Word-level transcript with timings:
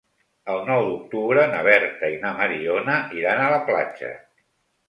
El 0.53 0.61
nou 0.69 0.85
d'octubre 0.85 1.43
na 1.51 1.59
Berta 1.69 2.11
i 2.13 2.17
na 2.25 2.31
Mariona 2.39 2.97
iran 3.21 3.43
a 3.43 3.53
la 3.57 3.61
platja. 3.71 4.11